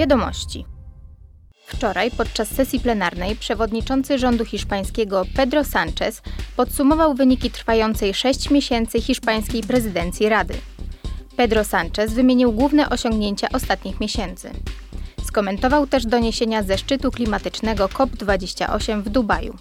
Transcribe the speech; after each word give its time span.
Wiadomości. 0.00 0.64
Wczoraj 1.66 2.10
podczas 2.10 2.48
sesji 2.48 2.80
plenarnej 2.80 3.36
przewodniczący 3.36 4.18
rządu 4.18 4.44
hiszpańskiego 4.44 5.24
Pedro 5.36 5.60
Sánchez 5.64 6.22
podsumował 6.56 7.14
wyniki 7.14 7.50
trwającej 7.50 8.14
6 8.14 8.50
miesięcy 8.50 9.00
hiszpańskiej 9.00 9.62
prezydencji 9.62 10.28
Rady. 10.28 10.54
Pedro 11.36 11.64
Sánchez 11.64 12.12
wymienił 12.12 12.52
główne 12.52 12.90
osiągnięcia 12.90 13.48
ostatnich 13.52 14.00
miesięcy. 14.00 14.50
Skomentował 15.24 15.86
też 15.86 16.06
doniesienia 16.06 16.62
ze 16.62 16.78
szczytu 16.78 17.10
klimatycznego 17.10 17.86
COP28 17.86 19.02
w 19.02 19.08
Dubaju. 19.08 19.56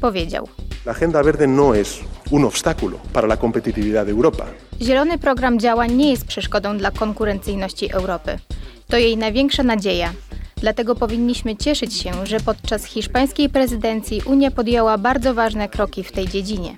Powiedział: 0.00 0.48
La 0.86 0.92
agenda 0.92 1.22
verde 1.22 1.46
no 1.46 1.76
es 1.76 2.00
un 2.30 2.44
obstáculo 2.44 2.98
para 3.12 3.26
la 3.26 3.36
competitividad 3.36 4.06
de 4.06 4.12
Europa. 4.12 4.44
Zielony 4.82 5.18
program 5.18 5.58
działań 5.58 5.92
nie 5.92 6.10
jest 6.10 6.24
przeszkodą 6.26 6.78
dla 6.78 6.90
konkurencyjności 6.90 7.92
Europy. 7.92 8.38
To 8.88 8.98
jej 8.98 9.16
największa 9.16 9.62
nadzieja. 9.62 10.12
Dlatego 10.56 10.94
powinniśmy 10.94 11.56
cieszyć 11.56 11.94
się, 11.94 12.26
że 12.26 12.40
podczas 12.40 12.84
hiszpańskiej 12.84 13.48
prezydencji 13.48 14.22
Unia 14.26 14.50
podjęła 14.50 14.98
bardzo 14.98 15.34
ważne 15.34 15.68
kroki 15.68 16.04
w 16.04 16.12
tej 16.12 16.28
dziedzinie. 16.28 16.74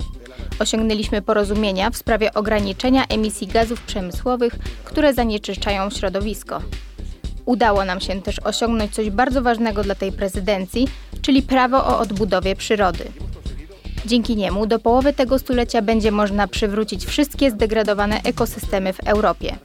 Osiągnęliśmy 0.59 1.23
porozumienia 1.23 1.91
w 1.91 1.97
sprawie 1.97 2.34
ograniczenia 2.34 3.05
emisji 3.09 3.47
gazów 3.47 3.80
przemysłowych, 3.80 4.55
które 4.84 5.14
zanieczyszczają 5.14 5.91
środowisko. 5.91 6.62
Udało 7.45 7.84
nam 7.84 8.00
się 8.00 8.23
też 8.23 8.41
osiągnąć 8.45 8.95
coś 8.95 9.11
bardzo 9.11 9.42
ważnego 9.42 9.83
dla 9.83 9.95
tej 9.95 10.12
prezydencji, 10.12 10.88
czyli 11.23 11.42
prawo 11.42 11.86
o 11.86 11.98
odbudowie 11.98 12.56
przyrody. 12.56 13.05
Dzięki 14.06 14.36
niemu 14.36 14.66
do 14.66 14.78
połowy 14.78 15.12
tego 15.12 15.38
stulecia 15.38 15.83
będzie 15.83 16.12
można 16.12 16.48
przywrócić 16.48 17.05
wszystkie 17.05 17.50
zdegradowane 17.50 18.20
ekosystemy 18.23 18.92
w 18.92 19.00
Europie. 19.00 19.56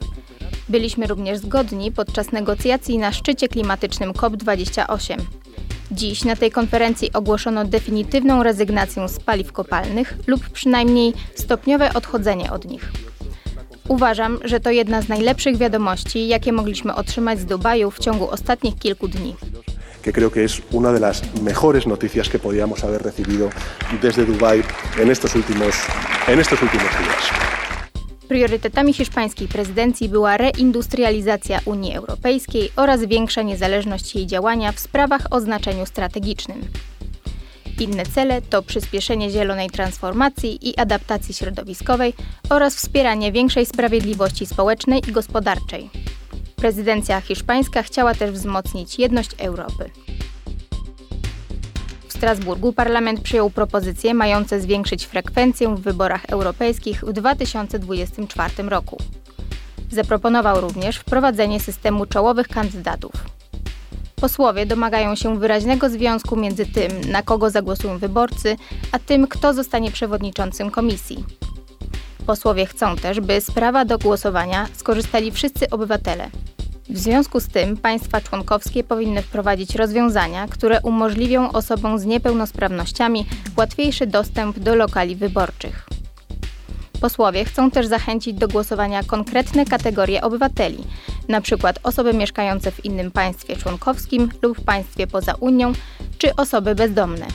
Byliśmy 0.71 1.07
również 1.07 1.37
zgodni 1.37 1.91
podczas 1.91 2.31
negocjacji 2.31 2.97
na 2.97 3.11
szczycie 3.11 3.47
klimatycznym 3.47 4.13
COP28. 4.13 5.17
Dziś 5.91 6.23
na 6.23 6.35
tej 6.35 6.51
konferencji 6.51 7.13
ogłoszono 7.13 7.65
definitywną 7.65 8.43
rezygnację 8.43 9.09
z 9.09 9.19
paliw 9.19 9.51
kopalnych 9.51 10.13
lub 10.27 10.49
przynajmniej 10.49 11.13
stopniowe 11.35 11.93
odchodzenie 11.93 12.51
od 12.51 12.65
nich. 12.65 12.91
Uważam, 13.87 14.39
że 14.43 14.59
to 14.59 14.69
jedna 14.69 15.01
z 15.01 15.09
najlepszych 15.09 15.57
wiadomości, 15.57 16.27
jakie 16.27 16.53
mogliśmy 16.53 16.95
otrzymać 16.95 17.39
z 17.39 17.45
Dubaju 17.45 17.91
w 17.91 17.99
ciągu 17.99 18.29
ostatnich 18.29 18.75
kilku 18.75 19.07
dni. 19.07 19.35
que 20.03 20.11
creo 20.11 20.31
que 20.31 20.43
es 20.43 20.61
una 20.71 20.91
de 20.91 20.99
las 20.99 21.21
mejores 21.41 21.85
noticias 21.85 22.29
que 22.29 22.39
podíamos 22.39 22.83
haber 22.83 23.03
recibido 23.03 23.49
desde 24.01 24.25
Dubái 24.25 24.63
en 24.97 25.11
estos 25.11 25.35
últimos, 25.35 25.75
en 26.27 26.39
estos 26.39 26.61
últimos 26.61 26.89
días. 26.89 27.60
Priorytetami 28.31 28.93
hiszpańskiej 28.93 29.47
prezydencji 29.47 30.09
była 30.09 30.37
reindustrializacja 30.37 31.59
Unii 31.65 31.95
Europejskiej 31.95 32.69
oraz 32.75 33.03
większa 33.05 33.41
niezależność 33.41 34.15
jej 34.15 34.27
działania 34.27 34.71
w 34.71 34.79
sprawach 34.79 35.21
o 35.31 35.41
znaczeniu 35.41 35.85
strategicznym. 35.85 36.61
Inne 37.79 38.05
cele 38.05 38.41
to 38.41 38.63
przyspieszenie 38.63 39.29
zielonej 39.29 39.69
transformacji 39.69 40.69
i 40.69 40.77
adaptacji 40.77 41.33
środowiskowej 41.33 42.13
oraz 42.49 42.75
wspieranie 42.75 43.31
większej 43.31 43.65
sprawiedliwości 43.65 44.45
społecznej 44.45 45.01
i 45.09 45.11
gospodarczej. 45.11 45.89
Prezydencja 46.55 47.21
hiszpańska 47.21 47.83
chciała 47.83 48.15
też 48.15 48.31
wzmocnić 48.31 48.99
jedność 48.99 49.31
Europy. 49.37 49.89
Strasburgu 52.21 52.73
parlament 52.73 53.21
przyjął 53.21 53.49
propozycje 53.49 54.13
mające 54.13 54.61
zwiększyć 54.61 55.05
frekwencję 55.05 55.75
w 55.75 55.81
wyborach 55.81 56.25
europejskich 56.25 57.03
w 57.03 57.13
2024 57.13 58.69
roku. 58.69 58.97
Zaproponował 59.91 60.61
również 60.61 60.97
wprowadzenie 60.97 61.59
systemu 61.59 62.05
czołowych 62.05 62.47
kandydatów. 62.47 63.11
Posłowie 64.15 64.65
domagają 64.65 65.15
się 65.15 65.39
wyraźnego 65.39 65.89
związku 65.89 66.35
między 66.35 66.65
tym, 66.65 67.11
na 67.11 67.21
kogo 67.21 67.49
zagłosują 67.49 67.97
wyborcy, 67.97 68.55
a 68.91 68.99
tym, 68.99 69.27
kto 69.27 69.53
zostanie 69.53 69.91
przewodniczącym 69.91 70.71
komisji. 70.71 71.25
Posłowie 72.25 72.65
chcą 72.65 72.95
też, 72.95 73.19
by 73.19 73.41
z 73.41 73.51
prawa 73.51 73.85
do 73.85 73.97
głosowania 73.97 74.67
skorzystali 74.73 75.31
wszyscy 75.31 75.69
obywatele. 75.69 76.29
W 76.91 76.97
związku 76.97 77.39
z 77.39 77.47
tym 77.47 77.77
państwa 77.77 78.21
członkowskie 78.21 78.83
powinny 78.83 79.21
wprowadzić 79.21 79.75
rozwiązania, 79.75 80.47
które 80.47 80.81
umożliwią 80.81 81.51
osobom 81.51 81.99
z 81.99 82.05
niepełnosprawnościami 82.05 83.25
łatwiejszy 83.57 84.07
dostęp 84.07 84.59
do 84.59 84.75
lokali 84.75 85.15
wyborczych. 85.15 85.85
Posłowie 87.01 87.45
chcą 87.45 87.71
też 87.71 87.87
zachęcić 87.87 88.33
do 88.33 88.47
głosowania 88.47 89.03
konkretne 89.03 89.65
kategorie 89.65 90.21
obywateli, 90.21 90.83
np. 91.27 91.73
osoby 91.83 92.13
mieszkające 92.13 92.71
w 92.71 92.85
innym 92.85 93.11
państwie 93.11 93.55
członkowskim 93.55 94.29
lub 94.41 94.57
w 94.57 94.63
państwie 94.63 95.07
poza 95.07 95.33
Unią, 95.39 95.73
czy 96.17 96.35
osoby 96.35 96.75
bezdomne. 96.75 97.25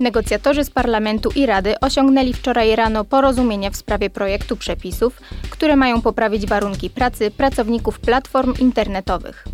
Negocjatorzy 0.00 0.64
z 0.64 0.70
Parlamentu 0.70 1.30
i 1.34 1.46
Rady 1.46 1.80
osiągnęli 1.80 2.32
wczoraj 2.32 2.76
rano 2.76 3.04
porozumienia 3.04 3.70
w 3.70 3.76
sprawie 3.76 4.10
projektu 4.10 4.56
przepisów, 4.56 5.20
które 5.50 5.76
mają 5.76 6.02
poprawić 6.02 6.46
warunki 6.46 6.90
pracy 6.90 7.30
pracowników 7.30 8.00
platform 8.00 8.54
internetowych. 8.58 9.44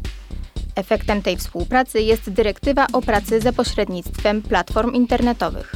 Efektem 0.75 1.23
tej 1.23 1.37
współpracy 1.37 2.01
jest 2.01 2.31
dyrektywa 2.31 2.87
o 2.93 3.03
pracy 3.03 3.41
za 3.41 3.53
pośrednictwem 3.53 4.43
platform 4.43 4.95
internetowych. 4.95 5.73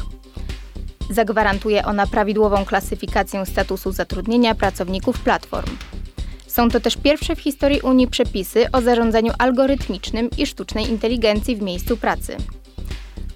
Zagwarantuje 1.10 1.84
ona 1.84 2.06
prawidłową 2.06 2.64
klasyfikację 2.64 3.46
statusu 3.46 3.92
zatrudnienia 3.92 4.54
pracowników 4.54 5.20
platform. 5.20 5.76
Są 6.46 6.68
to 6.68 6.80
też 6.80 6.96
pierwsze 6.96 7.36
w 7.36 7.40
historii 7.40 7.80
Unii 7.80 8.08
przepisy 8.08 8.66
o 8.72 8.80
zarządzaniu 8.80 9.32
algorytmicznym 9.38 10.30
i 10.38 10.46
sztucznej 10.46 10.90
inteligencji 10.90 11.56
w 11.56 11.62
miejscu 11.62 11.96
pracy. 11.96 12.36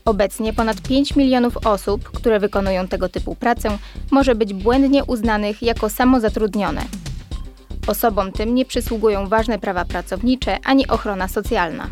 Obecnie 0.04 0.52
ponad 0.52 0.80
5 0.80 1.16
milionów 1.16 1.56
osób, 1.66 2.10
które 2.10 2.40
wykonują 2.40 2.88
tego 2.88 3.08
typu 3.08 3.34
pracę, 3.34 3.78
może 4.10 4.34
być 4.34 4.54
błędnie 4.54 5.04
uznanych 5.04 5.62
jako 5.62 5.90
samozatrudnione. 5.90 6.82
Osobom 7.86 8.32
tym 8.32 8.54
nie 8.54 8.64
przysługują 8.64 9.28
ważne 9.28 9.58
prawa 9.58 9.84
pracownicze 9.84 10.58
ani 10.64 10.88
ochrona 10.88 11.28
socjalna. 11.28 11.90